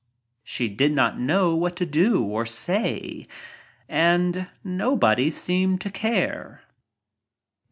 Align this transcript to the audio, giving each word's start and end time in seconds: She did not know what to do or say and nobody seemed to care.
She 0.43 0.67
did 0.67 0.93
not 0.93 1.19
know 1.19 1.55
what 1.55 1.75
to 1.75 1.85
do 1.85 2.23
or 2.25 2.43
say 2.43 3.27
and 3.87 4.49
nobody 4.63 5.29
seemed 5.29 5.79
to 5.81 5.91
care. 5.91 6.63